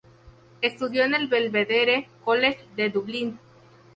[0.63, 3.37] Estudió en el Belvedere College de Dublín.